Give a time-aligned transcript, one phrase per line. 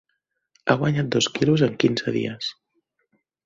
[0.65, 2.51] Ha guanyat dos quilos en quinze dies.